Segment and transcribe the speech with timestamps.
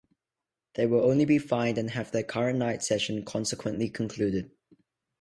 [0.73, 4.49] They will only be fined and have their current night session consequently concluded.